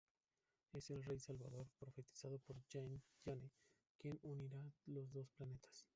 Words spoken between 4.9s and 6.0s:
dos planetas.